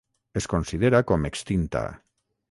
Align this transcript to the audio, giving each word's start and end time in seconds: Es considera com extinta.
Es 0.39 0.45
considera 0.53 1.01
com 1.11 1.27
extinta. 1.29 1.83